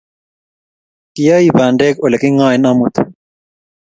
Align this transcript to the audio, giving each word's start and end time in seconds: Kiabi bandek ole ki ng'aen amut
Kiabi 1.13 1.49
bandek 1.57 1.95
ole 2.05 2.17
ki 2.21 2.29
ng'aen 2.35 2.63
amut 2.69 2.95